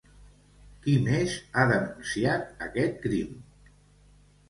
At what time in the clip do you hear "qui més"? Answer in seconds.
0.85-1.35